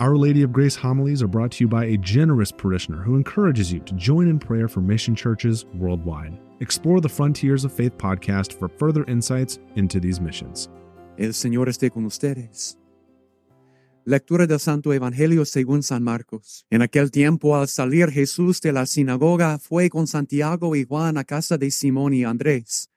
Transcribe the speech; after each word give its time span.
Our 0.00 0.16
Lady 0.16 0.42
of 0.42 0.50
Grace 0.50 0.76
homilies 0.76 1.22
are 1.22 1.28
brought 1.28 1.52
to 1.52 1.64
you 1.64 1.68
by 1.68 1.84
a 1.84 1.98
generous 1.98 2.50
parishioner 2.50 3.02
who 3.02 3.16
encourages 3.16 3.70
you 3.70 3.80
to 3.80 3.92
join 3.96 4.28
in 4.28 4.38
prayer 4.38 4.66
for 4.66 4.80
mission 4.80 5.14
churches 5.14 5.66
worldwide. 5.74 6.38
Explore 6.60 7.02
the 7.02 7.08
Frontiers 7.10 7.66
of 7.66 7.72
Faith 7.74 7.98
podcast 7.98 8.54
for 8.54 8.70
further 8.78 9.04
insights 9.08 9.58
into 9.76 10.00
these 10.00 10.18
missions. 10.18 10.70
El 11.18 11.34
Señor 11.34 11.68
esté 11.68 11.90
con 11.90 12.06
ustedes. 12.06 12.78
Lectura 14.06 14.46
del 14.46 14.58
Santo 14.58 14.94
Evangelio 14.94 15.44
según 15.44 15.82
San 15.82 16.02
Marcos. 16.02 16.64
En 16.70 16.80
aquel 16.80 17.10
tiempo, 17.10 17.54
al 17.54 17.68
salir 17.68 18.10
Jesús 18.10 18.62
de 18.62 18.72
la 18.72 18.86
sinagoga, 18.86 19.58
fue 19.58 19.90
con 19.90 20.06
Santiago 20.06 20.74
y 20.76 20.86
Juan 20.86 21.18
a 21.18 21.24
casa 21.24 21.58
de 21.58 21.70
Simón 21.70 22.14
y 22.14 22.24
Andrés. 22.24 22.88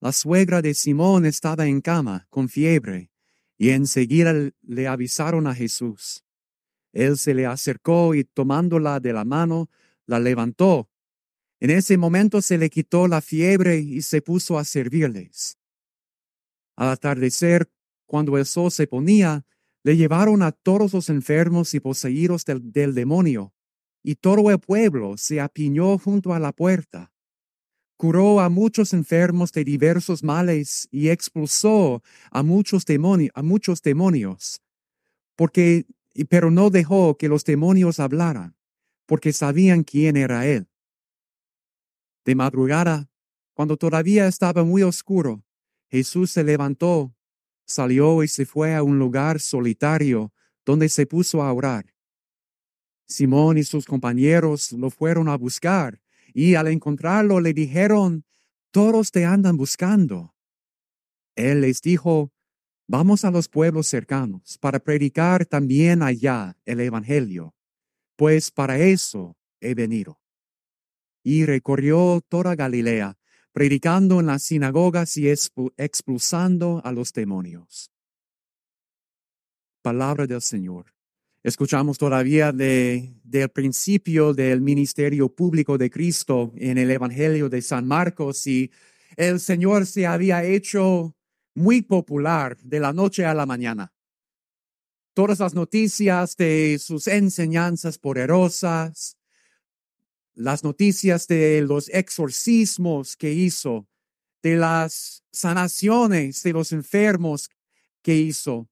La 0.00 0.12
suegra 0.12 0.62
de 0.62 0.72
Simón 0.72 1.26
estaba 1.26 1.66
en 1.66 1.82
cama, 1.82 2.26
con 2.30 2.48
fiebre, 2.48 3.10
y 3.58 3.68
enseguida 3.68 4.32
le 4.62 4.88
avisaron 4.88 5.46
a 5.46 5.54
Jesús. 5.54 6.24
Él 6.92 7.16
se 7.16 7.34
le 7.34 7.46
acercó 7.46 8.14
y 8.14 8.24
tomándola 8.24 9.00
de 9.00 9.12
la 9.12 9.24
mano, 9.24 9.68
la 10.06 10.18
levantó. 10.18 10.88
En 11.60 11.70
ese 11.70 11.96
momento 11.98 12.40
se 12.42 12.58
le 12.58 12.70
quitó 12.70 13.06
la 13.06 13.20
fiebre 13.20 13.78
y 13.78 14.02
se 14.02 14.22
puso 14.22 14.58
a 14.58 14.64
servirles. 14.64 15.58
Al 16.76 16.88
atardecer, 16.88 17.70
cuando 18.06 18.38
el 18.38 18.46
sol 18.46 18.70
se 18.70 18.86
ponía, 18.86 19.44
le 19.82 19.96
llevaron 19.96 20.42
a 20.42 20.52
todos 20.52 20.92
los 20.92 21.08
enfermos 21.08 21.74
y 21.74 21.80
poseídos 21.80 22.44
del, 22.44 22.94
demonio, 22.94 23.54
y 24.02 24.16
todo 24.16 24.50
el 24.50 24.58
pueblo 24.58 25.16
se 25.16 25.40
apiñó 25.40 25.98
junto 25.98 26.34
a 26.34 26.38
la 26.38 26.52
puerta. 26.52 27.12
Curó 27.96 28.40
a 28.40 28.48
muchos 28.48 28.94
enfermos 28.94 29.52
de 29.52 29.62
diversos 29.64 30.22
males 30.22 30.88
y 30.90 31.10
expulsó 31.10 32.02
a 32.30 32.42
muchos, 32.42 32.84
a 33.34 33.42
muchos 33.42 33.82
demonios, 33.82 34.62
porque, 35.36 35.86
pero 36.28 36.50
no 36.50 36.70
dejó 36.70 37.16
que 37.16 37.28
los 37.28 37.44
demonios 37.44 38.00
hablaran, 38.00 38.56
porque 39.06 39.32
sabían 39.32 39.84
quién 39.84 40.16
era 40.16 40.46
él. 40.46 40.68
De 42.24 42.34
madrugada, 42.34 43.10
cuando 43.54 43.76
todavía 43.76 44.26
estaba 44.26 44.64
muy 44.64 44.82
oscuro, 44.82 45.44
Jesús 45.88 46.30
se 46.30 46.44
levantó 46.44 47.14
salió 47.70 48.22
y 48.22 48.28
se 48.28 48.44
fue 48.44 48.74
a 48.74 48.82
un 48.82 48.98
lugar 48.98 49.40
solitario 49.40 50.32
donde 50.66 50.88
se 50.88 51.06
puso 51.06 51.42
a 51.42 51.52
orar. 51.52 51.94
Simón 53.06 53.58
y 53.58 53.64
sus 53.64 53.86
compañeros 53.86 54.72
lo 54.72 54.90
fueron 54.90 55.28
a 55.28 55.36
buscar 55.36 56.00
y 56.32 56.54
al 56.54 56.68
encontrarlo 56.68 57.40
le 57.40 57.54
dijeron, 57.54 58.24
todos 58.70 59.10
te 59.10 59.24
andan 59.24 59.56
buscando. 59.56 60.34
Él 61.34 61.62
les 61.62 61.80
dijo, 61.80 62.32
vamos 62.90 63.24
a 63.24 63.30
los 63.30 63.48
pueblos 63.48 63.86
cercanos 63.86 64.58
para 64.58 64.80
predicar 64.80 65.46
también 65.46 66.02
allá 66.02 66.56
el 66.66 66.80
Evangelio, 66.80 67.54
pues 68.16 68.50
para 68.50 68.80
eso 68.80 69.36
he 69.60 69.74
venido. 69.74 70.20
Y 71.22 71.44
recorrió 71.44 72.20
toda 72.28 72.56
Galilea, 72.56 73.16
predicando 73.52 74.18
en 74.18 74.26
las 74.26 74.42
sinagogas 74.42 75.16
y 75.16 75.28
expulsando 75.28 76.82
a 76.84 76.90
los 76.90 77.12
demonios. 77.12 77.92
Palabra 79.82 80.26
del 80.26 80.42
Señor. 80.42 80.86
Escuchamos 81.44 81.96
todavía 81.96 82.50
de, 82.50 83.14
del 83.22 83.50
principio 83.50 84.34
del 84.34 84.60
ministerio 84.62 85.28
público 85.28 85.78
de 85.78 85.90
Cristo 85.90 86.52
en 86.56 86.76
el 86.76 86.90
Evangelio 86.90 87.48
de 87.48 87.62
San 87.62 87.86
Marcos 87.86 88.48
y 88.48 88.72
el 89.16 89.38
Señor 89.38 89.86
se 89.86 90.06
había 90.06 90.42
hecho 90.42 91.14
muy 91.54 91.82
popular 91.82 92.56
de 92.58 92.80
la 92.80 92.92
noche 92.92 93.24
a 93.24 93.34
la 93.34 93.46
mañana. 93.46 93.92
Todas 95.14 95.40
las 95.40 95.54
noticias 95.54 96.36
de 96.36 96.78
sus 96.78 97.06
enseñanzas 97.06 97.98
poderosas, 97.98 99.16
las 100.34 100.64
noticias 100.64 101.26
de 101.26 101.62
los 101.62 101.88
exorcismos 101.90 103.16
que 103.16 103.32
hizo, 103.32 103.86
de 104.42 104.56
las 104.56 105.24
sanaciones 105.32 106.42
de 106.42 106.52
los 106.52 106.72
enfermos 106.72 107.50
que 108.02 108.16
hizo. 108.16 108.68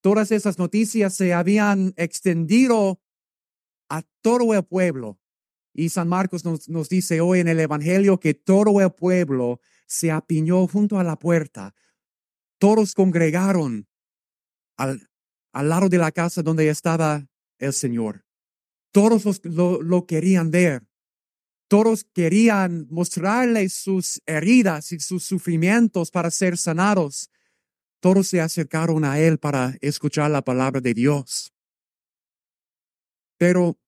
Todas 0.00 0.32
esas 0.32 0.58
noticias 0.58 1.14
se 1.14 1.32
habían 1.32 1.92
extendido 1.96 3.00
a 3.88 4.02
todo 4.22 4.54
el 4.54 4.64
pueblo. 4.64 5.20
Y 5.72 5.90
San 5.90 6.08
Marcos 6.08 6.44
nos, 6.44 6.68
nos, 6.68 6.88
dice 6.88 7.20
hoy 7.20 7.40
en 7.40 7.48
el 7.48 7.60
Evangelio 7.60 8.18
que 8.18 8.34
todo 8.34 8.80
el 8.80 8.90
pueblo 8.90 9.60
se 9.86 10.10
apiñó 10.10 10.66
junto 10.66 10.98
a 10.98 11.04
la 11.04 11.18
puerta. 11.18 11.74
Todos 12.58 12.94
congregaron 12.94 13.88
al, 14.76 15.08
al 15.52 15.68
lado 15.68 15.88
de 15.88 15.98
la 15.98 16.12
casa 16.12 16.42
donde 16.42 16.68
estaba 16.68 17.26
el 17.58 17.72
Señor. 17.72 18.24
Todos 18.92 19.40
lo, 19.44 19.82
lo 19.82 20.06
querían 20.06 20.50
ver. 20.50 20.86
Todos 21.68 22.04
querían 22.04 22.86
mostrarle 22.90 23.68
sus 23.68 24.22
heridas 24.24 24.90
y 24.92 25.00
sus 25.00 25.24
sufrimientos 25.24 26.10
para 26.10 26.30
ser 26.30 26.56
sanados. 26.56 27.30
Todos 28.00 28.28
se 28.28 28.40
acercaron 28.40 29.04
a 29.04 29.18
él 29.18 29.38
para 29.38 29.76
escuchar 29.80 30.30
la 30.30 30.42
palabra 30.42 30.80
de 30.80 30.94
Dios. 30.94 31.52
Pero 33.36 33.78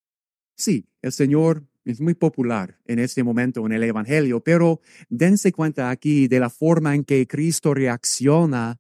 sí, 0.57 0.89
el 1.01 1.13
Señor 1.13 1.70
es 1.85 2.01
muy 2.01 2.15
popular 2.15 2.79
en 2.85 2.99
este 2.99 3.23
momento 3.23 3.65
en 3.67 3.73
el 3.73 3.83
Evangelio, 3.83 4.41
pero 4.41 4.81
dense 5.09 5.53
cuenta 5.53 5.91
aquí 5.91 6.29
de 6.29 6.41
la 6.41 6.51
forma 6.51 6.95
en 6.95 7.05
que 7.05 7.27
Cristo 7.27 7.75
reacciona 7.75 8.79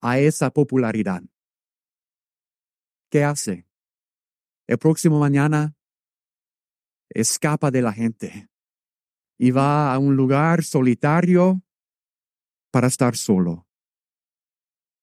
a 0.00 0.18
esa 0.18 0.50
popularidad. 0.50 1.22
¿Qué 3.10 3.24
hace? 3.24 3.66
El 4.66 4.78
próximo 4.78 5.18
mañana 5.18 5.74
escapa 7.10 7.70
de 7.70 7.82
la 7.82 7.92
gente 7.92 8.48
y 9.36 9.50
va 9.50 9.92
a 9.92 9.98
un 9.98 10.16
lugar 10.16 10.62
solitario 10.62 11.62
para 12.70 12.86
estar 12.86 13.16
solo, 13.16 13.66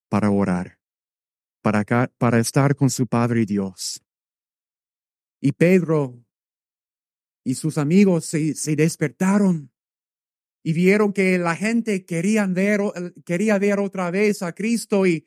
para 0.09 0.31
orar, 0.31 0.79
para, 1.61 1.83
para 2.17 2.39
estar 2.39 2.75
con 2.75 2.89
su 2.89 3.07
Padre 3.07 3.45
Dios. 3.45 4.01
Y 5.41 5.51
Pedro 5.51 6.26
y 7.47 7.55
sus 7.55 7.77
amigos 7.77 8.25
se, 8.25 8.75
despertaron 8.75 9.71
y 10.63 10.73
vieron 10.73 11.13
que 11.13 11.37
la 11.37 11.55
gente 11.55 12.05
querían 12.05 12.53
ver, 12.53 12.81
quería 13.23 13.57
ver 13.57 13.79
otra 13.79 14.11
vez 14.11 14.43
a 14.43 14.51
Cristo 14.51 15.07
y 15.07 15.25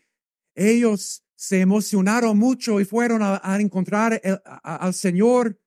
ellos 0.54 1.24
se 1.34 1.60
emocionaron 1.60 2.36
mucho 2.36 2.78
y 2.78 2.84
fueron 2.84 3.22
a, 3.22 3.40
encontrar 3.58 4.20
al 4.62 4.92
Señor 4.92 5.58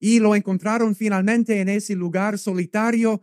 y 0.00 0.18
lo 0.18 0.34
encontraron 0.34 0.96
finalmente 0.96 1.60
en 1.60 1.68
ese 1.68 1.94
lugar 1.94 2.36
solitario 2.36 3.22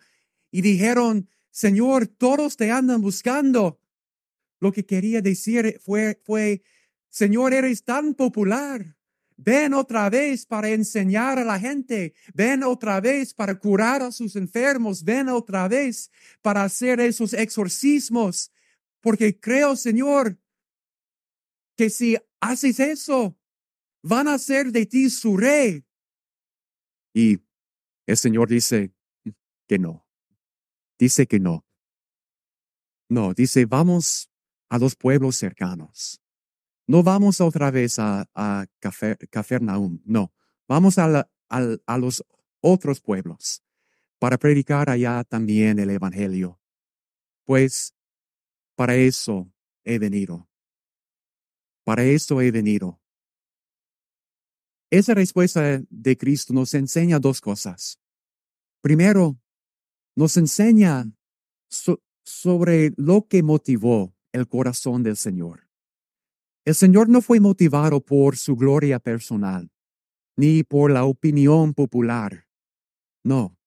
y 0.49 0.61
dijeron, 0.61 1.27
Señor, 1.51 2.07
todos 2.07 2.55
te 2.55 2.71
andan 2.71 3.01
buscando. 3.01 3.81
Lo 4.61 4.71
que 4.71 4.85
quería 4.85 5.21
decir 5.21 5.81
fue, 5.83 6.17
fue, 6.23 6.63
Señor, 7.09 7.53
eres 7.53 7.83
tan 7.83 8.13
popular. 8.13 8.95
Ven 9.41 9.73
otra 9.73 10.09
vez 10.09 10.45
para 10.45 10.69
enseñar 10.69 11.39
a 11.39 11.45
la 11.45 11.57
gente. 11.57 12.13
Ven 12.33 12.61
otra 12.61 12.99
vez 12.99 13.33
para 13.33 13.57
curar 13.57 14.01
a 14.01 14.11
sus 14.11 14.35
enfermos. 14.35 15.01
Ven 15.01 15.29
otra 15.29 15.69
vez 15.69 16.11
para 16.41 16.63
hacer 16.65 16.99
esos 16.99 17.31
exorcismos. 17.33 18.51
Porque 18.99 19.39
creo, 19.39 19.77
Señor, 19.77 20.37
que 21.77 21.89
si 21.89 22.17
haces 22.41 22.81
eso, 22.81 23.37
van 24.03 24.27
a 24.27 24.37
ser 24.37 24.73
de 24.73 24.85
ti 24.85 25.09
su 25.09 25.37
rey. 25.37 25.85
Y 27.13 27.39
el 28.05 28.17
Señor 28.17 28.49
dice 28.49 28.91
que 29.69 29.79
no. 29.79 30.05
Dice 30.99 31.27
que 31.27 31.39
no. 31.39 31.65
No, 33.07 33.33
dice, 33.33 33.65
vamos 33.65 34.29
a 34.67 34.77
los 34.77 34.97
pueblos 34.97 35.37
cercanos. 35.37 36.18
No 36.89 37.03
vamos 37.03 37.39
otra 37.39 37.69
vez 37.69 37.99
a, 37.99 38.27
a 38.33 38.65
no. 40.05 40.33
Vamos 40.67 40.97
a, 40.97 41.29
a 41.47 41.97
los 41.99 42.25
otros 42.61 42.99
pueblos 42.99 43.63
para 44.17 44.39
predicar 44.39 44.89
allá 44.89 45.23
también 45.23 45.77
el 45.77 45.91
Evangelio. 45.91 46.59
Pues 47.45 47.93
para 48.75 48.95
eso 48.95 49.53
he 49.83 49.99
venido. 49.99 50.49
Para 51.83 52.03
eso 52.05 52.41
he 52.41 52.49
venido. 52.49 52.99
Esa 54.89 55.13
respuesta 55.13 55.83
de 55.87 56.17
Cristo 56.17 56.55
nos 56.55 56.73
enseña 56.73 57.19
dos 57.19 57.39
cosas. 57.39 57.99
Primero, 58.81 59.39
nos 60.15 60.37
enseña 60.37 61.05
sobre 62.23 62.93
lo 62.97 63.27
que 63.27 63.43
motivó 63.43 64.15
el 64.31 64.47
corazón 64.47 65.03
del 65.03 65.17
Señor. 65.17 65.68
El 66.69 66.75
Señor 66.75 67.09
no 67.09 67.23
fue 67.23 67.39
motivado 67.39 67.99
por 67.99 68.37
su 68.37 68.55
gloria 68.55 68.99
personal, 68.99 69.71
ni 70.37 70.61
por 70.61 70.91
la 70.91 71.03
opinión 71.03 71.73
popular. 71.73 72.45
No, 73.23 73.57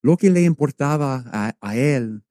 lo 0.00 0.16
que 0.16 0.30
le 0.30 0.42
importaba 0.42 1.24
a, 1.32 1.76
Él 1.76 2.24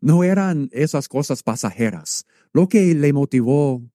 no 0.00 0.24
eran 0.24 0.70
esas 0.72 1.08
cosas 1.08 1.42
pasajeras. 1.42 2.24
Lo 2.54 2.70
que 2.70 2.94
le 2.94 3.12
motivó 3.12 3.86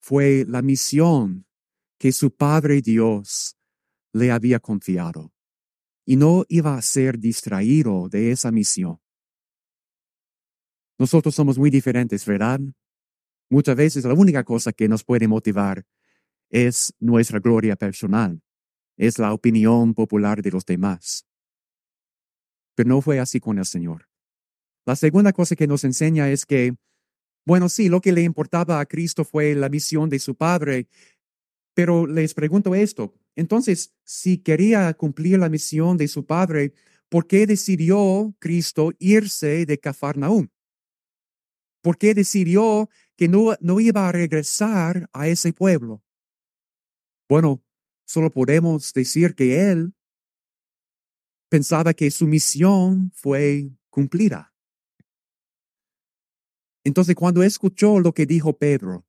fue 0.00 0.44
la 0.46 0.62
misión 0.62 1.44
que 1.98 2.12
su 2.12 2.30
Padre 2.30 2.82
Dios 2.82 3.56
le 4.12 4.30
había 4.30 4.60
confiado 4.60 5.32
y 6.06 6.14
no 6.14 6.44
iba 6.48 6.76
a 6.76 6.82
ser 6.82 7.18
distraído 7.18 8.08
de 8.08 8.30
esa 8.30 8.52
misión. 8.52 9.00
Nosotros 11.00 11.34
somos 11.34 11.58
muy 11.58 11.68
diferentes, 11.68 12.24
¿verdad? 12.24 12.60
Muchas 13.52 13.76
veces 13.76 14.06
la 14.06 14.14
única 14.14 14.44
cosa 14.44 14.72
que 14.72 14.88
nos 14.88 15.04
puede 15.04 15.28
motivar 15.28 15.84
es 16.48 16.94
nuestra 16.98 17.38
gloria 17.38 17.76
personal, 17.76 18.40
es 18.96 19.18
la 19.18 19.34
opinión 19.34 19.92
popular 19.92 20.40
de 20.40 20.50
los 20.50 20.64
demás. 20.64 21.26
Pero 22.74 22.88
no 22.88 23.02
fue 23.02 23.20
así 23.20 23.40
con 23.40 23.58
el 23.58 23.66
Señor. 23.66 24.08
La 24.86 24.96
segunda 24.96 25.34
cosa 25.34 25.54
que 25.54 25.66
nos 25.66 25.84
enseña 25.84 26.30
es 26.30 26.46
que, 26.46 26.76
bueno, 27.44 27.68
sí, 27.68 27.90
lo 27.90 28.00
que 28.00 28.12
le 28.12 28.22
importaba 28.22 28.80
a 28.80 28.86
Cristo 28.86 29.22
fue 29.22 29.54
la 29.54 29.68
misión 29.68 30.08
de 30.08 30.18
su 30.18 30.34
Padre, 30.34 30.88
pero 31.74 32.06
les 32.06 32.32
pregunto 32.32 32.74
esto, 32.74 33.12
entonces, 33.36 33.92
si 34.02 34.38
quería 34.38 34.94
cumplir 34.94 35.38
la 35.38 35.50
misión 35.50 35.98
de 35.98 36.08
su 36.08 36.24
Padre, 36.24 36.72
¿por 37.10 37.26
qué 37.26 37.46
decidió 37.46 38.34
Cristo 38.38 38.92
irse 38.98 39.66
de 39.66 39.78
Cafarnaúm? 39.78 40.48
¿Por 41.82 41.98
qué 41.98 42.14
decidió 42.14 42.88
que 43.16 43.28
no, 43.28 43.54
no 43.60 43.80
iba 43.80 44.08
a 44.08 44.12
regresar 44.12 45.08
a 45.12 45.28
ese 45.28 45.52
pueblo? 45.52 46.02
Bueno, 47.28 47.62
solo 48.04 48.30
podemos 48.30 48.92
decir 48.92 49.34
que 49.34 49.70
él 49.70 49.94
pensaba 51.48 51.94
que 51.94 52.10
su 52.10 52.26
misión 52.26 53.10
fue 53.14 53.70
cumplida. 53.90 54.54
Entonces, 56.84 57.14
cuando 57.14 57.42
escuchó 57.42 58.00
lo 58.00 58.12
que 58.12 58.26
dijo 58.26 58.58
Pedro, 58.58 59.06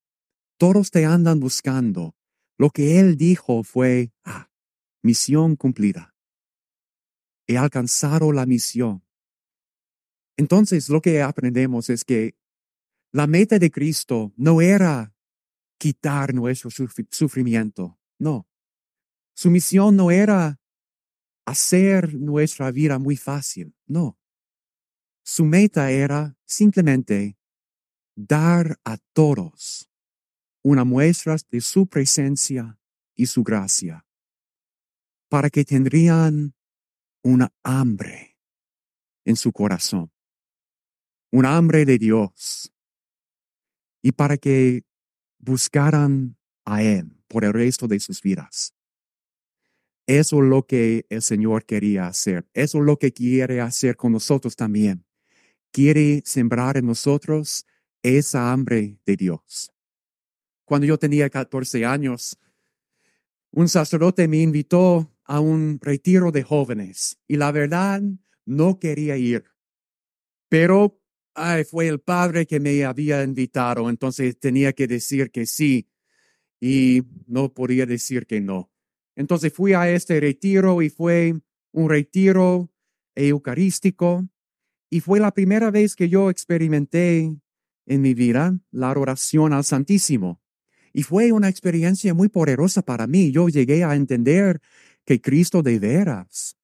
todos 0.57 0.91
te 0.91 1.05
andan 1.05 1.39
buscando, 1.39 2.15
lo 2.57 2.69
que 2.69 2.99
él 2.99 3.17
dijo 3.17 3.63
fue, 3.63 4.11
ah, 4.23 4.51
misión 5.01 5.55
cumplida. 5.55 6.15
He 7.47 7.57
alcanzado 7.57 8.31
la 8.31 8.45
misión. 8.45 9.03
Entonces, 10.37 10.89
lo 10.89 11.01
que 11.01 11.21
aprendemos 11.21 11.89
es 11.89 12.05
que 12.05 12.35
la 13.13 13.27
meta 13.27 13.59
de 13.59 13.69
Cristo 13.69 14.33
no 14.35 14.59
era 14.59 15.13
quitar 15.77 16.33
nuestro 16.33 16.71
sufrimiento, 17.11 17.99
no. 18.17 18.47
Su 19.35 19.51
misión 19.51 19.95
no 19.95 20.09
era 20.09 20.59
hacer 21.45 22.15
nuestra 22.15 22.71
vida 22.71 22.97
muy 22.97 23.15
fácil, 23.15 23.75
no. 23.85 24.17
Su 25.23 25.45
meta 25.45 25.91
era 25.91 26.35
simplemente 26.43 27.37
dar 28.15 28.79
a 28.83 28.97
todos 29.13 29.89
una 30.63 30.83
muestra 30.83 31.35
de 31.51 31.61
su 31.61 31.85
presencia 31.85 32.79
y 33.15 33.27
su 33.27 33.43
gracia, 33.43 34.07
para 35.29 35.51
que 35.51 35.63
tendrían 35.63 36.55
una 37.21 37.53
hambre 37.61 38.39
en 39.23 39.35
su 39.35 39.51
corazón, 39.51 40.11
un 41.31 41.45
hambre 41.45 41.85
de 41.85 41.97
Dios, 41.99 42.72
y 44.03 44.11
para 44.11 44.37
que 44.37 44.83
buscaran 45.39 46.37
a 46.65 46.83
Él 46.83 47.17
por 47.27 47.43
el 47.43 47.53
resto 47.53 47.87
de 47.87 47.99
sus 47.99 48.21
vidas. 48.21 48.75
Eso 50.05 50.43
es 50.43 50.49
lo 50.49 50.67
que 50.67 51.05
el 51.09 51.21
Señor 51.21 51.65
quería 51.65 52.07
hacer. 52.07 52.45
Eso 52.53 52.79
es 52.79 52.83
lo 52.83 52.97
que 52.97 53.13
quiere 53.13 53.61
hacer 53.61 53.95
con 53.95 54.11
nosotros 54.11 54.55
también. 54.55 55.05
Quiere 55.71 56.21
sembrar 56.25 56.77
en 56.77 56.85
nosotros 56.85 57.65
esa 58.03 58.51
hambre 58.51 58.99
de 59.05 59.15
Dios. 59.15 59.71
Cuando 60.65 60.85
yo 60.85 60.99
tenía 60.99 61.29
14 61.29 61.85
años, 61.85 62.37
un 63.51 63.69
sacerdote 63.69 64.27
me 64.27 64.41
invitó 64.41 65.09
a 65.23 65.39
un 65.39 65.79
retiro 65.81 66.31
de 66.31 66.43
jóvenes 66.43 67.17
y 67.27 67.37
la 67.37 67.51
verdad 67.51 68.01
no 68.45 68.79
quería 68.79 69.15
ir. 69.15 69.45
Pero 70.49 70.99
ay, 71.35 71.63
fue 71.63 71.87
el 71.87 71.99
padre 71.99 72.45
que 72.45 72.59
me 72.59 72.83
había 72.85 73.23
invitado, 73.23 73.89
entonces 73.89 74.39
tenía 74.39 74.73
que 74.73 74.87
decir 74.87 75.31
que 75.31 75.45
sí 75.45 75.87
y 76.59 77.03
no 77.27 77.53
podía 77.53 77.85
decir 77.85 78.25
que 78.25 78.41
no. 78.41 78.71
Entonces 79.15 79.53
fui 79.53 79.73
a 79.73 79.89
este 79.89 80.19
retiro 80.19 80.81
y 80.81 80.89
fue 80.89 81.33
un 81.71 81.89
retiro 81.89 82.71
eucarístico 83.15 84.27
y 84.89 84.99
fue 85.01 85.19
la 85.19 85.31
primera 85.31 85.71
vez 85.71 85.95
que 85.95 86.09
yo 86.09 86.29
experimenté 86.29 87.35
en 87.85 88.01
mi 88.01 88.13
vida 88.13 88.57
la 88.71 88.91
oración 88.91 89.53
al 89.53 89.63
Santísimo. 89.63 90.41
Y 90.93 91.03
fue 91.03 91.31
una 91.31 91.49
experiencia 91.49 92.13
muy 92.13 92.29
poderosa 92.29 92.83
para 92.83 93.07
mí. 93.07 93.31
Yo 93.31 93.49
llegué 93.49 93.83
a 93.83 93.95
entender 93.95 94.61
que 95.05 95.19
Cristo 95.19 95.63
de 95.63 95.79
veras 95.79 96.55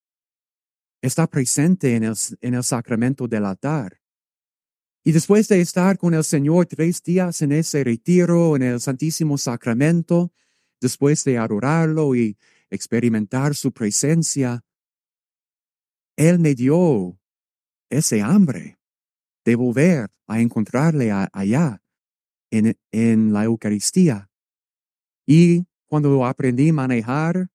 está 1.01 1.27
presente 1.27 1.95
en 1.95 2.03
el, 2.03 2.15
en 2.41 2.53
el 2.53 2.63
sacramento 2.63 3.27
del 3.27 3.45
altar. 3.45 3.99
Y 5.03 5.13
después 5.13 5.47
de 5.47 5.61
estar 5.61 5.97
con 5.97 6.13
el 6.13 6.23
Señor 6.23 6.65
tres 6.65 7.01
días 7.01 7.41
en 7.41 7.53
ese 7.53 7.83
retiro, 7.83 8.55
en 8.55 8.63
el 8.63 8.81
Santísimo 8.81 9.37
Sacramento, 9.37 10.33
después 10.81 11.23
de 11.23 11.37
adorarlo 11.37 12.15
y 12.15 12.37
experimentar 12.69 13.55
su 13.55 13.71
presencia, 13.71 14.63
Él 16.17 16.39
me 16.39 16.53
dio 16.53 17.17
ese 17.89 18.21
hambre 18.21 18.77
de 19.45 19.55
volver 19.55 20.09
a 20.27 20.41
encontrarle 20.41 21.11
allá 21.11 21.81
en, 22.51 22.77
en 22.91 23.33
la 23.33 23.45
Eucaristía. 23.45 24.29
Y 25.25 25.65
cuando 25.87 26.25
aprendí 26.25 26.69
a 26.69 26.73
manejar, 26.73 27.49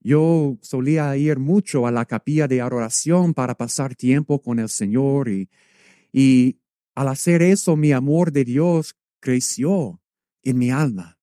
yo 0.00 0.58
solía 0.62 1.16
ir 1.16 1.38
mucho 1.38 1.86
a 1.86 1.90
la 1.90 2.06
capilla 2.06 2.46
de 2.46 2.60
adoración 2.60 3.34
para 3.34 3.56
pasar 3.56 3.94
tiempo 3.94 4.40
con 4.40 4.58
el 4.58 4.68
Señor 4.68 5.28
y, 5.28 5.50
y 6.12 6.60
al 6.94 7.08
hacer 7.08 7.42
eso 7.42 7.76
mi 7.76 7.92
amor 7.92 8.32
de 8.32 8.44
Dios 8.44 8.94
creció 9.20 10.00
en 10.42 10.58
mi 10.58 10.70
alma. 10.70 11.18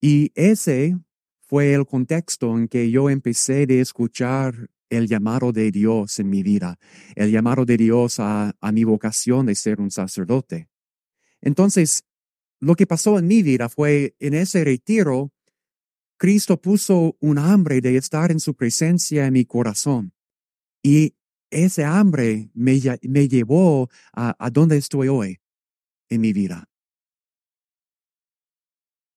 Y 0.00 0.32
ese 0.34 0.98
fue 1.40 1.72
el 1.72 1.86
contexto 1.86 2.58
en 2.58 2.68
que 2.68 2.90
yo 2.90 3.08
empecé 3.08 3.66
de 3.66 3.80
escuchar 3.80 4.68
el 4.90 5.08
llamado 5.08 5.50
de 5.52 5.70
Dios 5.70 6.18
en 6.18 6.28
mi 6.28 6.42
vida, 6.42 6.78
el 7.16 7.30
llamado 7.30 7.64
de 7.64 7.76
Dios 7.78 8.20
a, 8.20 8.54
a 8.60 8.72
mi 8.72 8.84
vocación 8.84 9.46
de 9.46 9.54
ser 9.54 9.80
un 9.80 9.90
sacerdote. 9.90 10.68
Entonces, 11.40 12.04
lo 12.60 12.74
que 12.74 12.86
pasó 12.86 13.18
en 13.18 13.26
mi 13.26 13.42
vida 13.42 13.68
fue 13.68 14.14
en 14.20 14.34
ese 14.34 14.64
retiro, 14.64 15.32
Cristo 16.16 16.60
puso 16.60 17.16
un 17.20 17.38
hambre 17.38 17.80
de 17.80 17.96
estar 17.96 18.30
en 18.30 18.40
su 18.40 18.54
presencia 18.54 19.26
en 19.26 19.32
mi 19.32 19.44
corazón. 19.44 20.12
Y 20.82 21.14
ese 21.54 21.84
hambre 21.84 22.50
me, 22.54 22.80
me 23.02 23.28
llevó 23.28 23.88
a, 24.12 24.34
a 24.38 24.50
donde 24.50 24.76
estoy 24.76 25.08
hoy 25.08 25.40
en 26.08 26.20
mi 26.20 26.32
vida. 26.32 26.68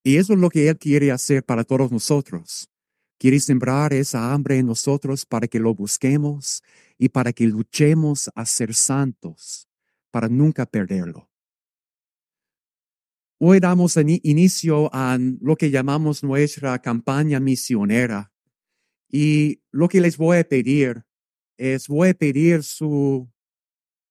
Y 0.04 0.18
eso 0.18 0.34
es 0.34 0.40
lo 0.40 0.50
que 0.50 0.70
Él 0.70 0.78
quiere 0.78 1.12
hacer 1.12 1.44
para 1.44 1.64
todos 1.64 1.92
nosotros. 1.92 2.70
Quiere 3.18 3.40
sembrar 3.40 3.94
esa 3.94 4.32
hambre 4.32 4.58
en 4.58 4.68
nosotros 4.68 5.26
para 5.26 5.48
que 5.48 5.60
lo 5.60 5.74
busquemos 5.74 6.64
y 6.98 7.10
para 7.10 7.34
que 7.34 7.48
luchemos 7.48 8.30
a 8.36 8.46
ser 8.46 8.74
santos, 8.74 9.68
para 10.12 10.30
nunca 10.30 10.66
perderlo. 10.66 11.30
Hoy 13.40 13.60
damos 13.60 13.98
inicio 13.98 14.90
a 14.94 15.18
lo 15.20 15.56
que 15.56 15.70
llamamos 15.70 16.24
nuestra 16.24 16.80
campaña 16.80 17.40
misionera. 17.40 18.32
Y 19.10 19.62
lo 19.72 19.88
que 19.88 20.02
les 20.02 20.18
voy 20.18 20.38
a 20.38 20.44
pedir 20.44 21.07
es, 21.58 21.88
voy 21.88 22.10
a 22.10 22.14
pedir 22.14 22.64
su 22.64 23.30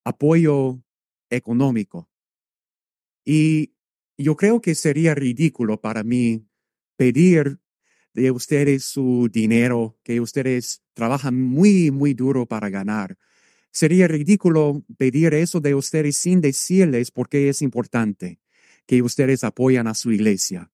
apoyo 0.05 0.83
económico. 1.31 2.09
Y 3.25 3.73
yo 4.19 4.37
creo 4.37 4.61
que 4.61 4.75
sería 4.75 5.15
ridículo 5.15 5.81
para 5.81 6.03
mí 6.03 6.47
pedir 6.97 7.59
de 8.15 8.31
ustedes 8.31 8.85
su 8.85 9.29
dinero 9.31 9.99
que 10.03 10.21
ustedes 10.21 10.83
trabajan 10.95 11.41
muy, 11.41 11.91
muy 11.91 12.15
duro 12.15 12.47
para 12.47 12.71
ganar. 12.71 13.19
Sería 13.71 14.09
ridículo 14.09 14.85
pedir 14.97 15.35
eso 15.35 15.61
de 15.61 15.75
ustedes 15.75 16.17
sin 16.17 16.41
decirles 16.41 17.11
por 17.11 17.29
qué 17.29 17.51
es 17.51 17.61
importante 17.61 18.41
que 18.87 19.03
ustedes 19.03 19.45
apoyan 19.45 19.87
a 19.87 19.95
su 19.95 20.13
iglesia. 20.13 20.71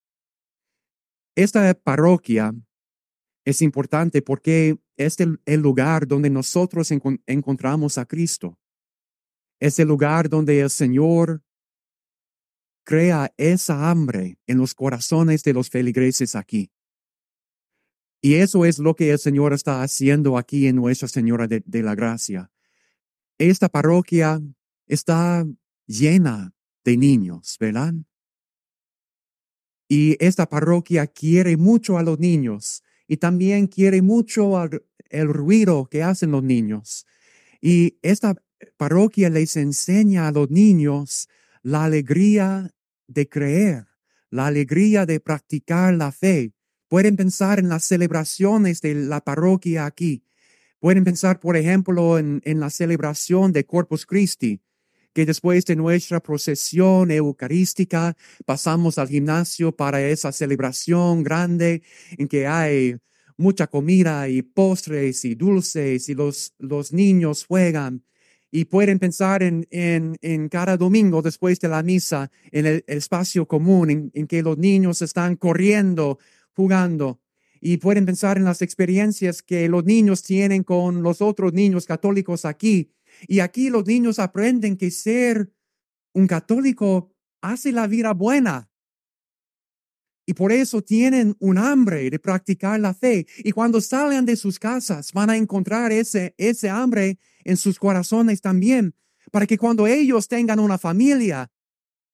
Esta 1.35 1.73
parroquia 1.73 2.53
es 3.45 3.61
importante 3.61 4.21
porque 4.21 4.77
es 4.95 5.17
el, 5.19 5.39
lugar 5.61 6.07
donde 6.07 6.29
nosotros 6.29 6.91
encontramos 6.91 7.97
a 7.97 8.05
Cristo. 8.05 8.57
Es 9.59 9.79
el 9.79 9.87
lugar 9.87 10.29
donde 10.29 10.61
el 10.61 10.69
Señor 10.69 11.43
crea 12.83 13.33
esa 13.37 13.89
hambre 13.89 14.37
en 14.47 14.57
los 14.57 14.73
corazones 14.73 15.43
de 15.43 15.53
los 15.53 15.69
feligreses 15.69 16.35
aquí. 16.35 16.71
Y 18.21 18.35
eso 18.35 18.63
es 18.65 18.79
lo 18.79 18.95
que 18.95 19.11
el 19.11 19.19
Señor 19.19 19.51
está 19.51 19.83
haciendo 19.83 20.37
aquí 20.37 20.67
en 20.67 20.77
Nuestra 20.77 21.09
Señora 21.09 21.47
de, 21.47 21.83
la 21.83 21.95
Gracia. 21.95 22.49
Esta 23.37 23.67
parroquia 23.67 24.41
está 24.87 25.45
llena 25.87 26.53
de 26.85 26.95
niños, 26.97 27.57
¿verdad? 27.59 27.93
Y 29.89 30.15
esta 30.23 30.47
parroquia 30.47 31.07
quiere 31.07 31.57
mucho 31.57 31.97
a 31.97 32.03
los 32.03 32.17
niños 32.19 32.83
y 33.13 33.17
también 33.17 33.67
quiere 33.67 34.01
mucho 34.01 34.59
el 35.11 35.27
ruido 35.27 35.85
que 35.85 36.01
hacen 36.01 36.31
los 36.31 36.41
niños. 36.41 37.05
Y 37.61 37.99
esta 38.01 38.33
parroquia 38.75 39.29
les 39.29 39.55
enseña 39.55 40.27
a 40.27 40.31
los 40.31 40.49
niños 40.49 41.29
la 41.61 41.83
alegría 41.83 42.73
de 43.05 43.29
creer, 43.29 43.85
la 44.31 44.47
alegría 44.47 45.05
de 45.05 45.19
practicar 45.19 45.93
la 45.93 46.11
fe. 46.11 46.53
Pueden 46.87 47.15
pensar 47.15 47.59
en 47.59 47.69
las 47.69 47.83
celebraciones 47.83 48.81
de 48.81 48.95
la 48.95 49.21
parroquia 49.21 49.85
aquí. 49.85 50.23
Pueden 50.79 51.03
pensar, 51.03 51.39
por 51.39 51.55
ejemplo, 51.55 52.17
en 52.17 52.59
la 52.59 52.71
celebración 52.71 53.53
de 53.53 53.63
Corpus 53.63 54.07
Christi, 54.07 54.59
que 55.13 55.25
después 55.25 55.65
de 55.65 55.75
nuestra 55.75 56.19
procesión 56.19 57.11
eucarística 57.11 58.15
pasamos 58.45 58.97
al 58.97 59.07
gimnasio 59.07 59.75
para 59.75 60.01
esa 60.01 60.31
celebración 60.31 61.23
grande 61.23 61.83
en 62.17 62.27
que 62.27 62.47
hay 62.47 62.97
mucha 63.37 63.67
comida 63.67 64.27
y 64.29 64.41
postres 64.41 65.25
y 65.25 65.35
dulces 65.35 66.09
y 66.09 66.13
los, 66.13 66.53
los 66.57 66.93
niños 66.93 67.45
juegan 67.45 68.03
y 68.51 68.65
pueden 68.65 68.99
pensar 68.99 69.41
en, 69.41 69.67
en, 69.71 70.15
en, 70.21 70.47
cada 70.47 70.77
domingo 70.77 71.23
después 71.23 71.59
de 71.59 71.69
la 71.69 71.81
misa, 71.81 72.29
en 72.51 72.67
el, 72.67 72.83
espacio 72.85 73.47
común, 73.47 73.89
en, 73.89 74.11
en, 74.13 74.27
que 74.27 74.43
los 74.43 74.59
niños 74.59 75.01
están 75.01 75.37
corriendo, 75.37 76.19
jugando. 76.55 77.19
Y 77.59 77.77
pueden 77.77 78.05
pensar 78.05 78.37
en 78.37 78.43
las 78.43 78.61
experiencias 78.61 79.41
que 79.41 79.67
los 79.69 79.85
niños 79.85 80.21
tienen 80.21 80.63
con 80.63 81.01
los 81.01 81.19
otros 81.19 81.51
niños 81.53 81.87
católicos 81.87 82.45
aquí, 82.45 82.91
y 83.27 83.39
aquí 83.39 83.69
los 83.69 83.85
niños 83.85 84.19
aprenden 84.19 84.77
que 84.77 84.91
ser 84.91 85.53
un 86.13 86.27
católico 86.27 87.13
hace 87.41 87.71
la 87.71 87.87
vida 87.87 88.13
buena. 88.13 88.69
Y 90.25 90.33
por 90.33 90.51
eso 90.51 90.81
tienen 90.81 91.35
un 91.39 91.57
hambre 91.57 92.09
de 92.09 92.17
practicar 92.17 92.79
la 92.79 92.93
fe. 92.93 93.27
Y 93.39 93.51
cuando 93.51 93.81
salen 93.81 94.25
de 94.25 94.37
sus 94.37 94.57
casas 94.57 95.11
van 95.11 95.29
a 95.29 95.37
encontrar 95.37 95.91
ese, 95.91 96.33
ese 96.37 96.69
hambre 96.69 97.19
en 97.43 97.57
sus 97.57 97.77
corazones 97.77 98.39
también. 98.39 98.95
Para 99.31 99.45
que 99.45 99.57
cuando 99.57 99.85
ellos 99.85 100.27
tengan 100.27 100.59
una 100.59 100.77
familia, 100.77 101.51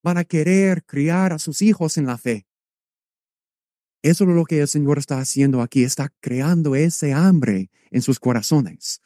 van 0.01 0.17
a 0.17 0.23
querer 0.23 0.83
criar 0.85 1.33
a 1.33 1.39
sus 1.39 1.61
hijos 1.61 1.97
en 1.97 2.07
la 2.07 2.17
fe. 2.17 2.47
Eso 4.01 4.23
es 4.23 4.29
lo 4.29 4.45
que 4.45 4.61
el 4.61 4.67
Señor 4.67 4.97
está 4.97 5.19
haciendo 5.19 5.61
aquí. 5.61 5.83
Está 5.83 6.11
creando 6.19 6.75
ese 6.75 7.13
hambre 7.13 7.69
en 7.91 8.01
sus 8.01 8.19
corazones. 8.19 9.01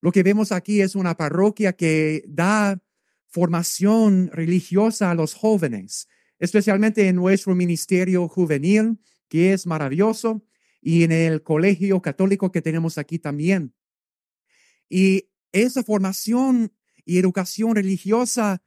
Lo 0.00 0.12
que 0.12 0.22
vemos 0.22 0.52
aquí 0.52 0.80
es 0.80 0.94
una 0.94 1.16
parroquia 1.16 1.74
que 1.74 2.24
da 2.26 2.80
formación 3.28 4.30
religiosa 4.32 5.10
a 5.10 5.14
los 5.14 5.34
jóvenes, 5.34 6.08
especialmente 6.38 7.06
en 7.08 7.16
nuestro 7.16 7.54
ministerio 7.54 8.28
juvenil, 8.28 8.98
que 9.28 9.52
es 9.52 9.66
maravilloso, 9.66 10.44
y 10.80 11.04
en 11.04 11.12
el 11.12 11.42
colegio 11.42 12.00
católico 12.00 12.50
que 12.50 12.62
tenemos 12.62 12.98
aquí 12.98 13.18
también. 13.18 13.74
Y 14.88 15.28
esa 15.52 15.82
formación 15.82 16.72
y 17.04 17.18
educación 17.18 17.76
religiosa 17.76 18.62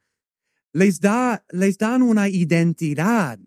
les 0.72 1.00
da, 1.00 1.44
les 1.50 1.78
dan 1.78 2.02
una 2.02 2.28
identidad. 2.28 3.38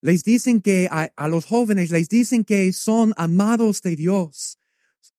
Les 0.00 0.22
dicen 0.22 0.60
que 0.60 0.88
a, 0.90 1.10
a 1.16 1.28
los 1.28 1.44
jóvenes 1.44 1.90
les 1.90 2.08
dicen 2.08 2.44
que 2.44 2.72
son 2.72 3.12
amados 3.16 3.82
de 3.82 3.96
Dios, 3.96 4.58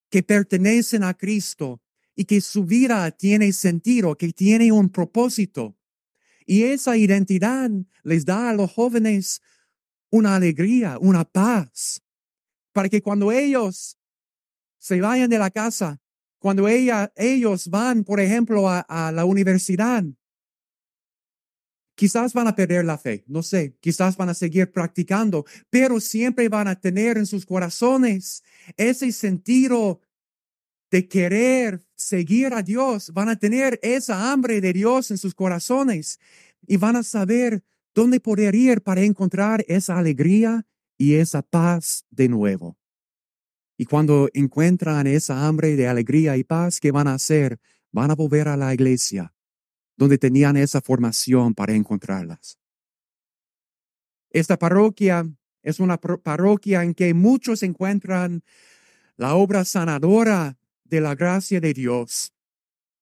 que 0.10 0.24
pertenecen 0.24 1.04
a 1.04 1.14
Cristo 1.14 1.82
y 2.16 2.26
que 2.26 2.42
su 2.42 2.66
vida 2.66 3.10
tiene 3.12 3.52
sentido, 3.54 4.18
que 4.18 4.32
tiene 4.34 4.72
un 4.72 4.90
propósito. 4.90 5.76
Y 6.46 6.64
esa 6.64 6.98
identidad 6.98 7.70
les 8.04 8.26
da 8.26 8.50
a 8.50 8.54
los 8.54 8.72
jóvenes 8.72 9.42
una 10.10 10.36
alegría, 10.36 10.98
una 11.00 11.26
paz, 11.26 12.02
para 12.72 12.90
que 12.90 13.02
cuando 13.02 13.32
ellos 13.32 13.98
se 14.80 15.02
vayan 15.02 15.30
de 15.30 15.40
la 15.40 15.52
casa, 15.52 16.00
cuando 16.40 16.68
ellos 16.68 17.68
van, 17.70 18.04
por 18.04 18.20
ejemplo, 18.20 18.70
a 18.70 19.12
la 19.14 19.26
universidad, 19.26 20.04
Quizás 21.98 22.32
van 22.34 22.48
a 22.48 22.56
perder 22.56 22.86
la 22.86 23.00
fe, 23.00 23.24
no 23.26 23.42
sé, 23.42 23.76
quizás 23.80 24.16
van 24.18 24.30
a 24.30 24.36
seguir 24.36 24.72
practicando, 24.72 25.48
pero 25.72 26.00
siempre 26.00 26.48
van 26.48 26.68
a 26.68 26.80
tener 26.80 27.18
en 27.18 27.26
sus 27.26 27.44
corazones 27.44 28.44
ese 28.76 29.12
sentido 29.12 30.02
de 30.92 31.08
querer 31.08 31.86
seguir 31.96 32.54
a 32.54 32.64
Dios, 32.64 33.12
van 33.14 33.30
a 33.30 33.36
tener 33.36 33.80
esa 33.82 34.32
hambre 34.32 34.62
de 34.62 34.74
Dios 34.74 35.12
en 35.12 35.18
sus 35.18 35.34
corazones 35.34 36.20
y 36.66 36.78
van 36.78 36.96
a 36.96 37.04
saber 37.04 37.64
dónde 37.94 38.20
poder 38.20 38.56
ir 38.56 38.82
para 38.82 39.02
encontrar 39.02 39.66
esa 39.68 39.98
alegría 39.98 40.66
y 40.98 41.16
esa 41.16 41.42
paz 41.42 42.06
de 42.10 42.30
nuevo. 42.30 42.78
Y 43.78 43.86
cuando 43.86 44.30
encuentran 44.34 45.08
esa 45.08 45.48
hambre 45.48 45.76
de 45.76 45.88
alegría 45.88 46.36
y 46.38 46.44
paz, 46.44 46.80
¿qué 46.80 46.92
van 46.92 47.08
a 47.08 47.14
hacer? 47.14 47.60
Van 47.92 48.12
a 48.12 48.16
volver 48.16 48.48
a 48.48 48.58
la 48.58 48.74
iglesia 48.74 49.34
donde 49.98 50.18
tenían 50.18 50.56
esa 50.58 50.80
formación 50.80 51.54
para 51.56 51.74
encontrarlas. 51.74 52.60
Esta 54.30 54.58
parroquia 54.58 55.26
es 55.68 55.82
una 55.82 55.98
parroquia 55.98 56.82
en 56.84 56.94
que 56.94 57.14
muchos 57.14 57.62
encuentran 57.62 58.42
la 59.18 59.36
obra 59.36 59.66
sanadora 59.66 60.58
de 60.86 61.02
la 61.02 61.14
gracia 61.14 61.60
de 61.60 61.74
Dios. 61.74 62.32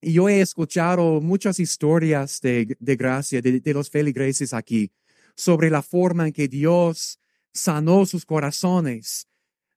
Y 0.02 0.14
yo 0.14 0.30
he 0.30 0.42
escuchado 0.42 1.22
muchas 1.22 1.60
historias 1.60 2.42
de, 2.42 2.76
gracia 2.80 3.40
de, 3.40 3.60
de 3.60 3.74
los 3.74 3.92
feligreses 3.92 4.52
aquí 4.52 4.92
sobre 5.36 5.70
la 5.70 5.84
forma 5.84 6.26
en 6.26 6.34
que 6.34 6.48
Dios 6.48 7.20
sanó 7.54 8.08
sus 8.08 8.26
corazones 8.26 9.28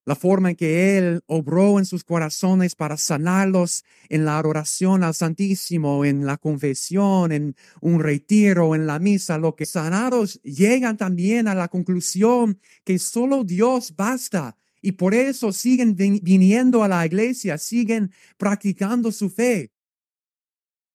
la 0.08 0.16
forma 0.16 0.48
en 0.48 0.56
que 0.56 0.96
Él 0.96 1.20
obró 1.26 1.78
en 1.78 1.84
sus 1.84 2.02
corazones 2.02 2.74
para 2.74 2.96
sanarlos 2.96 3.84
en 4.08 4.24
la 4.24 4.38
adoración 4.38 5.04
al 5.04 5.12
Santísimo, 5.12 6.02
en 6.02 6.24
la 6.24 6.38
confesión, 6.38 7.30
en 7.30 7.54
un 7.82 8.00
retiro, 8.00 8.74
en 8.74 8.86
la 8.86 8.98
misa, 9.00 9.36
lo 9.36 9.54
que 9.54 9.66
sanados 9.66 10.40
llegan 10.42 10.96
también 10.96 11.46
a 11.46 11.54
la 11.54 11.68
conclusión 11.68 12.58
que 12.84 12.98
solo 12.98 13.44
Dios 13.44 13.94
basta 13.96 14.56
y 14.80 14.92
por 14.92 15.12
eso 15.12 15.52
siguen 15.52 15.94
viniendo 15.94 16.82
a 16.82 16.88
la 16.88 17.04
iglesia, 17.04 17.58
siguen 17.58 18.10
practicando 18.38 19.12
su 19.12 19.28
fe. 19.28 19.72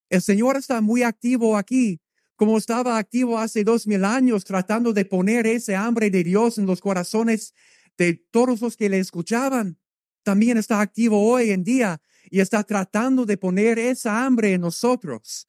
El 0.09 0.23
Señor 0.23 0.57
está 0.57 0.81
muy 0.81 1.03
activo 1.03 1.55
aquí, 1.55 2.01
como 2.35 2.57
estaba 2.57 2.97
activo 2.97 3.37
hace 3.37 3.63
dos 3.63 3.85
mil 3.85 4.05
años, 4.05 4.43
tratando 4.43 4.91
de 4.91 5.05
poner 5.05 5.45
ese 5.45 5.75
hambre 5.75 6.09
de 6.09 6.23
Dios 6.23 6.57
en 6.57 6.65
los 6.65 6.81
corazones 6.81 7.53
de 7.97 8.15
todos 8.31 8.61
los 8.61 8.77
que 8.77 8.89
le 8.89 8.99
escuchaban. 8.99 9.79
También 10.23 10.57
está 10.57 10.81
activo 10.81 11.21
hoy 11.29 11.51
en 11.51 11.63
día 11.63 12.01
y 12.29 12.39
está 12.39 12.63
tratando 12.63 13.25
de 13.25 13.37
poner 13.37 13.77
esa 13.79 14.25
hambre 14.25 14.53
en 14.53 14.61
nosotros. 14.61 15.47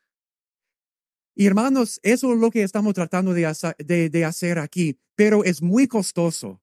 Y 1.34 1.46
hermanos, 1.46 1.98
eso 2.02 2.32
es 2.32 2.38
lo 2.38 2.50
que 2.50 2.62
estamos 2.62 2.94
tratando 2.94 3.32
de 3.32 4.24
hacer, 4.24 4.58
aquí, 4.58 5.00
pero 5.16 5.44
es 5.44 5.62
muy 5.62 5.88
costoso 5.88 6.62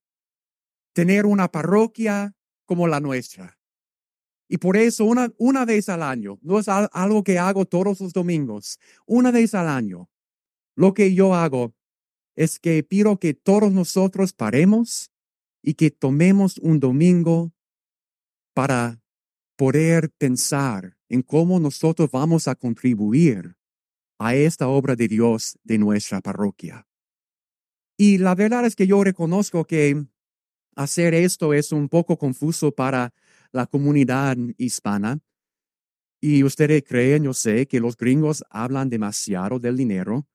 tener 0.93 1.25
una 1.25 1.51
parroquia 1.51 2.35
como 2.65 2.87
la 2.87 2.99
nuestra. 2.99 3.57
Y 4.47 4.57
por 4.57 4.77
eso 4.77 5.05
una, 5.05 5.31
una 5.37 5.65
vez 5.65 5.89
al 5.89 6.03
año, 6.03 6.37
no 6.41 6.59
es 6.59 6.67
algo 6.67 7.23
que 7.23 7.39
hago 7.39 7.65
todos 7.65 7.99
los 7.99 8.13
domingos, 8.13 8.79
una 9.05 9.31
vez 9.31 9.53
al 9.55 9.67
año, 9.67 10.09
lo 10.75 10.93
que 10.93 11.13
yo 11.13 11.33
hago 11.33 11.73
es 12.35 12.59
que 12.59 12.83
pido 12.83 13.19
que 13.19 13.33
todos 13.33 13.71
nosotros 13.71 14.33
paremos 14.33 15.10
y 15.61 15.75
que 15.75 15.91
tomemos 15.91 16.57
un 16.57 16.79
domingo 16.79 17.51
para 18.53 19.01
poder 19.55 20.09
pensar 20.17 20.97
en 21.09 21.21
cómo 21.21 21.59
nosotros 21.59 22.09
vamos 22.11 22.47
a 22.47 22.55
contribuir 22.55 23.55
a 24.17 24.35
esta 24.35 24.67
obra 24.67 24.95
de 24.95 25.07
Dios 25.07 25.57
de 25.63 25.77
nuestra 25.77 26.21
parroquia. 26.21 26.87
Y 27.97 28.17
la 28.17 28.33
verdad 28.35 28.65
es 28.65 28.75
que 28.75 28.87
yo 28.87 29.03
reconozco 29.03 29.65
que 29.65 30.05
hacer 30.75 31.13
esto 31.13 31.53
es 31.53 31.71
un 31.71 31.89
poco 31.89 32.17
confuso 32.17 32.71
para 32.71 33.13
la 33.51 33.67
comunidad 33.67 34.37
hispana. 34.57 35.19
Y 36.19 36.43
ustedes 36.43 36.83
creen, 36.83 37.23
yo 37.23 37.33
sé, 37.33 37.67
que 37.67 37.79
los 37.79 37.97
gringos 37.97 38.43
hablan 38.49 38.89
demasiado 38.89 39.59
del 39.59 39.77
dinero, 39.77 40.27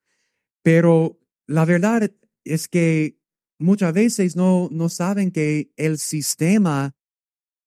pero 0.63 1.19
la 1.47 1.65
verdad 1.65 2.11
es 2.45 2.69
que 2.69 3.19
muchas 3.59 3.93
veces 3.93 4.37
no, 4.37 4.69
no 4.71 4.89
saben 4.89 5.31
que 5.31 5.71
el 5.77 5.99
sistema 5.99 6.95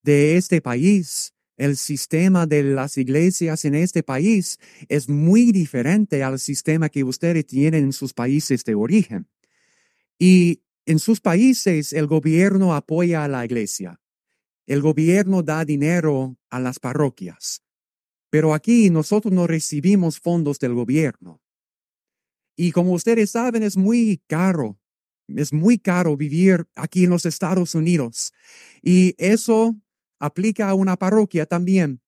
de 0.04 0.38
este 0.38 0.62
país, 0.62 1.34
el 1.58 1.78
sistema 1.78 2.46
de 2.46 2.64
las 2.64 2.98
iglesias 2.98 3.66
en 3.66 3.76
este 3.76 4.04
país 4.04 4.60
es 4.88 5.10
muy 5.10 5.52
diferente 5.52 6.24
al 6.24 6.40
sistema 6.40 6.90
que 6.90 7.04
ustedes 7.04 7.46
tienen 7.46 7.86
en 7.86 7.94
sus 7.94 8.14
países 8.14 8.64
de 8.64 8.76
origen. 8.76 9.28
Y 10.18 10.62
en 10.86 11.00
sus 11.00 11.22
países 11.22 11.94
el 11.94 12.08
gobierno 12.08 12.74
apoya 12.74 13.24
a 13.24 13.28
la 13.28 13.46
iglesia. 13.46 14.00
El 14.68 14.82
gobierno 14.82 15.44
da 15.44 15.66
dinero 15.66 16.38
a 16.50 16.60
las 16.60 16.80
parroquias. 16.80 17.64
Pero 18.30 18.54
aquí 18.54 18.90
nosotros 18.90 19.34
no 19.34 19.48
recibimos 19.48 20.20
fondos 20.20 20.60
del 20.60 20.74
gobierno. 20.74 21.42
Y 22.56 22.72
como 22.72 22.92
ustedes 22.94 23.32
saben, 23.32 23.64
es 23.64 23.78
muy 23.78 24.22
caro 24.28 24.80
es 25.36 25.54
muy 25.54 25.78
caro 25.78 26.18
vivir 26.18 26.68
aquí 26.76 27.04
en 27.04 27.12
los 27.12 27.26
Estados 27.26 27.76
Unidos. 27.76 28.34
Y 28.82 29.16
eso 29.18 29.76
aplica 30.20 30.70
a 30.70 30.74
una 30.74 30.98
parroquia 30.98 31.46
también. 31.46 32.02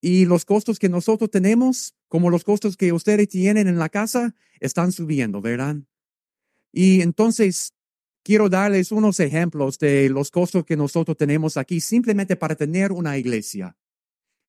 Y 0.00 0.24
los 0.24 0.44
costos 0.44 0.78
que 0.78 0.88
nosotros 0.88 1.30
tenemos, 1.30 1.94
como 2.08 2.30
los 2.30 2.44
costos 2.44 2.76
que 2.76 2.92
ustedes 2.92 3.28
tienen 3.28 3.68
en 3.68 3.78
la 3.78 3.88
casa, 3.88 4.34
están 4.60 4.92
subiendo, 4.92 5.40
¿verdad? 5.40 5.76
Y 6.72 7.02
entonces, 7.02 7.74
quiero 8.24 8.48
darles 8.48 8.92
unos 8.92 9.20
ejemplos 9.20 9.78
de 9.78 10.08
los 10.08 10.30
costos 10.30 10.64
que 10.64 10.76
nosotros 10.76 11.16
tenemos 11.16 11.56
aquí 11.56 11.80
simplemente 11.80 12.36
para 12.36 12.56
tener 12.56 12.92
una 12.92 13.16
iglesia. 13.18 13.76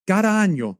Cada 0.05 0.41
año, 0.41 0.79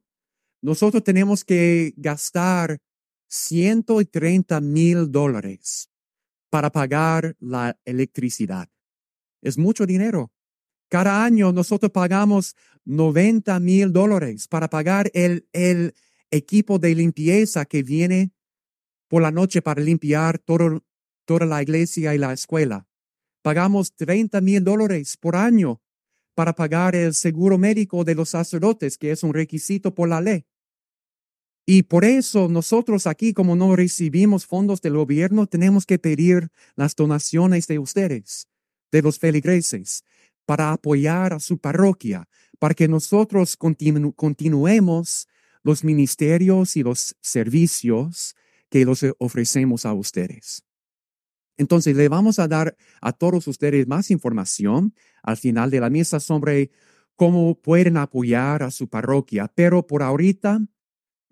nosotros 0.62 1.04
tenemos 1.04 1.44
que 1.44 1.94
gastar 1.98 2.80
130 3.28 4.62
mil 4.62 5.12
dólares 5.12 5.93
para 6.54 6.70
pagar 6.70 7.36
la 7.40 7.80
electricidad. 7.84 8.70
Es 9.42 9.58
mucho 9.58 9.88
dinero. 9.88 10.32
Cada 10.88 11.26
año 11.26 11.52
nosotros 11.52 11.92
pagamos 11.92 12.56
90 12.86 13.60
mil 13.60 13.92
dólares 13.92 14.48
para 14.48 14.70
pagar 14.70 15.10
el, 15.16 15.48
el 15.52 15.96
equipo 16.30 16.78
de 16.78 16.94
limpieza 16.94 17.66
que 17.66 17.82
viene 17.82 18.34
por 19.08 19.24
la 19.24 19.32
noche 19.32 19.64
para 19.64 19.82
limpiar 19.82 20.38
toda 20.38 21.46
la 21.48 21.64
iglesia 21.64 22.14
y 22.14 22.20
la 22.20 22.34
escuela. 22.34 22.88
Pagamos 23.42 23.96
30 23.96 24.40
mil 24.42 24.64
dólares 24.64 25.18
por 25.18 25.36
año 25.36 25.82
para 26.36 26.54
pagar 26.54 26.96
el 26.96 27.16
seguro 27.16 27.58
médico 27.58 28.04
de 28.04 28.14
los 28.14 28.30
sacerdotes, 28.30 29.00
que 29.00 29.10
es 29.10 29.24
un 29.24 29.34
requisito 29.34 29.96
por 29.96 30.08
la 30.08 30.22
ley. 30.22 30.46
Y 31.66 31.84
por 31.84 32.04
eso 32.04 32.50
nosotros 32.50 33.08
aquí, 33.08 33.34
como 33.34 33.56
no 33.56 33.76
recibimos 33.76 34.46
fondos 34.46 34.82
del 34.82 34.98
gobierno, 34.98 35.48
tenemos 35.48 35.86
que 35.86 35.98
pedir 35.98 36.50
las 36.76 36.96
donaciones 36.96 37.68
de 37.68 37.80
ustedes, 37.80 38.48
de 38.92 39.02
los 39.02 39.18
feligreses, 39.18 40.04
para 40.46 40.74
apoyar 40.74 41.34
a 41.34 41.40
su 41.40 41.58
parroquia, 41.58 42.28
para 42.60 42.74
que 42.74 42.90
nosotros 42.90 43.56
continuemos 43.56 45.28
los 45.64 45.84
ministerios 45.86 46.76
y 46.76 46.84
los 46.84 47.16
servicios 47.22 48.36
que 48.70 48.84
los 48.84 49.06
ofrecemos 49.20 49.86
a 49.86 49.94
ustedes. 49.94 50.64
Entonces, 51.58 51.96
le 51.96 52.10
vamos 52.10 52.40
a 52.40 52.48
dar 52.48 52.76
a 53.00 53.14
todos 53.14 53.48
ustedes 53.48 53.88
más 53.88 54.12
información 54.12 54.94
al 55.22 55.38
final 55.38 55.70
de 55.70 55.80
la 55.80 55.90
misa 55.90 56.20
sobre 56.20 56.72
cómo 57.16 57.56
pueden 57.56 57.96
apoyar 57.96 58.64
a 58.64 58.72
su 58.72 58.90
parroquia, 58.90 59.50
pero 59.54 59.86
por 59.86 60.02
ahorita 60.02 60.60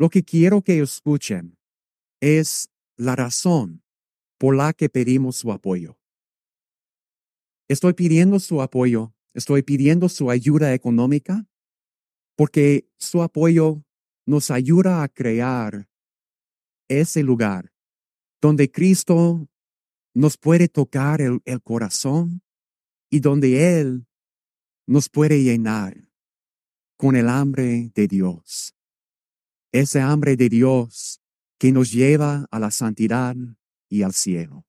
lo 0.02 0.10
que 0.10 0.24
quiero 0.24 0.64
que 0.64 0.80
escuchen 0.80 1.60
es 2.22 2.72
la 2.98 3.16
razón 3.16 3.84
por 4.40 4.56
la 4.56 4.74
que 4.74 4.90
pedimos 4.90 5.36
su 5.36 5.52
apoyo. 5.52 6.00
Estoy 7.68 7.94
pidiendo 7.94 8.40
su 8.40 8.64
apoyo, 8.64 9.14
estoy 9.36 9.62
pidiendo 9.62 10.10
su 10.10 10.32
ayuda 10.32 10.74
económica, 10.74 11.46
porque 12.36 12.90
su 12.98 13.22
apoyo 13.22 13.86
nos 14.26 14.50
ayuda 14.50 15.04
a 15.04 15.08
crear 15.08 15.88
ese 16.88 17.22
lugar 17.22 17.72
donde 18.42 18.72
Cristo 18.72 19.48
nos 20.16 20.36
puede 20.36 20.68
tocar 20.68 21.22
el, 21.22 21.42
el 21.46 21.62
corazón 21.62 22.42
y 23.12 23.20
donde 23.20 23.80
Él 23.80 24.08
nos 24.88 25.10
puede 25.10 25.44
llenar 25.44 26.10
con 26.98 27.16
el 27.16 27.30
hambre 27.30 27.92
de 27.94 28.08
Dios 28.08 28.74
ese 29.72 30.02
hambre 30.02 30.36
de 30.36 30.50
Dios 30.50 31.22
que 31.58 31.72
nos 31.72 31.92
lleva 31.92 32.48
a 32.52 32.60
la 32.60 32.72
santidad 32.72 33.36
y 33.90 34.04
al 34.04 34.14
cielo. 34.14 34.66